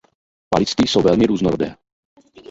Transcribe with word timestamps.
Palisty 0.49 0.87
jsou 0.87 1.01
velmi 1.01 1.25
různorodé. 1.25 1.75